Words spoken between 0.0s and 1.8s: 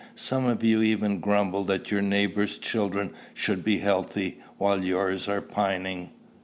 Some of you even grumble